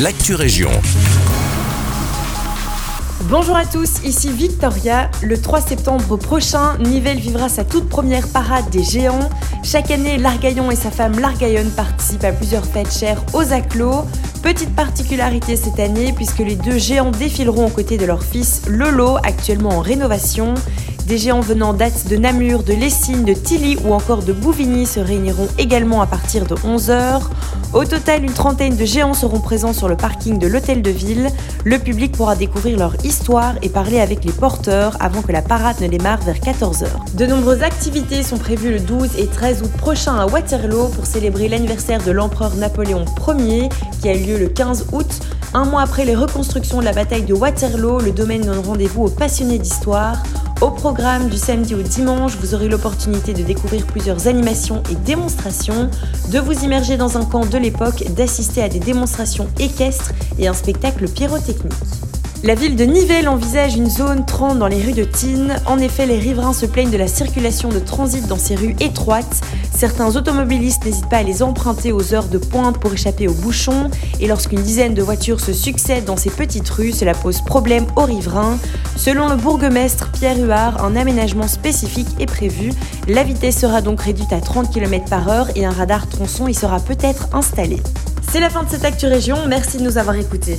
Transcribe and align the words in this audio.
l'actu 0.00 0.34
région. 0.34 0.70
Bonjour 3.28 3.56
à 3.56 3.64
tous, 3.64 4.02
ici 4.04 4.30
Victoria. 4.30 5.10
Le 5.22 5.40
3 5.40 5.60
septembre 5.60 6.16
prochain, 6.16 6.76
Nivelles 6.78 7.18
vivra 7.18 7.48
sa 7.48 7.64
toute 7.64 7.88
première 7.88 8.26
parade 8.28 8.68
des 8.70 8.82
géants. 8.82 9.30
Chaque 9.62 9.90
année, 9.90 10.18
Largaillon 10.18 10.70
et 10.70 10.76
sa 10.76 10.90
femme 10.90 11.18
Largaillon 11.18 11.70
participent 11.76 12.24
à 12.24 12.32
plusieurs 12.32 12.64
fêtes 12.64 12.92
chères 12.92 13.22
aux 13.32 13.52
acclos. 13.52 14.04
Petite 14.42 14.74
particularité 14.74 15.56
cette 15.56 15.78
année, 15.78 16.12
puisque 16.12 16.40
les 16.40 16.56
deux 16.56 16.78
géants 16.78 17.12
défileront 17.12 17.66
aux 17.66 17.70
côtés 17.70 17.96
de 17.96 18.06
leur 18.06 18.24
fils 18.24 18.62
Lolo, 18.66 19.16
actuellement 19.22 19.70
en 19.70 19.80
rénovation. 19.80 20.54
Des 21.06 21.18
géants 21.18 21.40
venant 21.40 21.74
datent 21.74 22.06
de 22.08 22.16
Namur, 22.16 22.62
de 22.62 22.72
Lessines, 22.72 23.24
de 23.24 23.34
Tilly 23.34 23.76
ou 23.84 23.92
encore 23.92 24.22
de 24.22 24.32
Bouvigny 24.32 24.86
se 24.86 25.00
réuniront 25.00 25.48
également 25.58 26.00
à 26.00 26.06
partir 26.06 26.46
de 26.46 26.54
11h. 26.54 27.22
Au 27.74 27.84
total, 27.84 28.22
une 28.22 28.32
trentaine 28.32 28.76
de 28.76 28.84
géants 28.84 29.14
seront 29.14 29.40
présents 29.40 29.72
sur 29.72 29.88
le 29.88 29.96
parking 29.96 30.38
de 30.38 30.46
l'hôtel 30.46 30.80
de 30.80 30.90
ville. 30.90 31.28
Le 31.64 31.78
public 31.78 32.12
pourra 32.12 32.36
découvrir 32.36 32.78
leur 32.78 32.94
histoire 33.04 33.54
et 33.62 33.68
parler 33.68 33.98
avec 34.00 34.24
les 34.24 34.32
porteurs 34.32 34.96
avant 35.00 35.22
que 35.22 35.32
la 35.32 35.42
parade 35.42 35.80
ne 35.80 35.88
démarre 35.88 36.20
vers 36.20 36.36
14h. 36.36 36.86
De 37.14 37.26
nombreuses 37.26 37.62
activités 37.62 38.22
sont 38.22 38.38
prévues 38.38 38.70
le 38.70 38.80
12 38.80 39.18
et 39.18 39.26
13 39.26 39.62
août 39.62 39.72
prochain 39.78 40.14
à 40.16 40.26
Waterloo 40.26 40.88
pour 40.88 41.06
célébrer 41.06 41.48
l'anniversaire 41.48 42.02
de 42.02 42.12
l'empereur 42.12 42.54
Napoléon 42.56 43.04
Ier 43.38 43.70
qui 44.00 44.08
a 44.08 44.14
lieu 44.14 44.38
le 44.38 44.48
15 44.48 44.86
août. 44.92 45.08
Un 45.52 45.64
mois 45.64 45.82
après 45.82 46.04
les 46.04 46.14
reconstructions 46.14 46.78
de 46.78 46.84
la 46.84 46.92
bataille 46.92 47.24
de 47.24 47.34
Waterloo, 47.34 48.00
le 48.00 48.12
domaine 48.12 48.42
donne 48.42 48.60
rendez-vous 48.60 49.04
aux 49.04 49.10
passionnés 49.10 49.58
d'histoire. 49.58 50.22
Au 50.62 50.70
programme 50.70 51.28
du 51.28 51.38
samedi 51.38 51.74
au 51.74 51.82
dimanche, 51.82 52.36
vous 52.36 52.54
aurez 52.54 52.68
l'opportunité 52.68 53.34
de 53.34 53.42
découvrir 53.42 53.84
plusieurs 53.84 54.28
animations 54.28 54.80
et 54.92 54.94
démonstrations, 54.94 55.90
de 56.30 56.38
vous 56.38 56.62
immerger 56.62 56.96
dans 56.96 57.18
un 57.18 57.24
camp 57.24 57.44
de 57.44 57.58
l'époque, 57.58 58.04
d'assister 58.14 58.62
à 58.62 58.68
des 58.68 58.78
démonstrations 58.78 59.48
équestres 59.58 60.12
et 60.38 60.46
un 60.46 60.54
spectacle 60.54 61.08
pyrotechnique. 61.08 62.11
La 62.44 62.56
ville 62.56 62.74
de 62.74 62.82
Nivelles 62.82 63.28
envisage 63.28 63.76
une 63.76 63.88
zone 63.88 64.26
30 64.26 64.58
dans 64.58 64.66
les 64.66 64.82
rues 64.82 64.94
de 64.94 65.04
Tine. 65.04 65.54
En 65.64 65.78
effet, 65.78 66.06
les 66.06 66.18
riverains 66.18 66.52
se 66.52 66.66
plaignent 66.66 66.90
de 66.90 66.96
la 66.96 67.06
circulation 67.06 67.68
de 67.68 67.78
transit 67.78 68.26
dans 68.26 68.36
ces 68.36 68.56
rues 68.56 68.74
étroites. 68.80 69.42
Certains 69.72 70.16
automobilistes 70.16 70.84
n'hésitent 70.84 71.08
pas 71.08 71.18
à 71.18 71.22
les 71.22 71.44
emprunter 71.44 71.92
aux 71.92 72.14
heures 72.14 72.26
de 72.26 72.38
pointe 72.38 72.80
pour 72.80 72.92
échapper 72.92 73.28
aux 73.28 73.34
bouchons. 73.34 73.90
Et 74.18 74.26
lorsqu'une 74.26 74.60
dizaine 74.60 74.92
de 74.92 75.02
voitures 75.02 75.38
se 75.38 75.52
succèdent 75.52 76.04
dans 76.04 76.16
ces 76.16 76.30
petites 76.30 76.68
rues, 76.68 76.90
cela 76.90 77.14
pose 77.14 77.40
problème 77.42 77.86
aux 77.94 78.06
riverains. 78.06 78.58
Selon 78.96 79.28
le 79.28 79.36
bourgmestre 79.36 80.10
Pierre 80.10 80.38
Huard, 80.38 80.84
un 80.84 80.96
aménagement 80.96 81.46
spécifique 81.46 82.08
est 82.18 82.26
prévu. 82.26 82.72
La 83.06 83.22
vitesse 83.22 83.60
sera 83.60 83.82
donc 83.82 84.00
réduite 84.00 84.32
à 84.32 84.40
30 84.40 84.68
km 84.68 85.04
par 85.04 85.28
heure 85.28 85.46
et 85.54 85.64
un 85.64 85.70
radar 85.70 86.08
tronçon 86.08 86.48
y 86.48 86.54
sera 86.54 86.80
peut-être 86.80 87.28
installé. 87.32 87.80
C'est 88.32 88.40
la 88.40 88.50
fin 88.50 88.64
de 88.64 88.68
cette 88.68 88.84
Actu 88.84 89.06
Région, 89.06 89.36
merci 89.46 89.78
de 89.78 89.84
nous 89.84 89.96
avoir 89.96 90.16
écoutés. 90.16 90.58